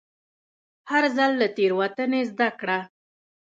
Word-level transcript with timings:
هر 0.89 1.03
ځل 1.17 1.31
له 1.41 1.47
تېروتنې 1.55 2.21
زده 2.31 2.49
کړه. 2.59 2.79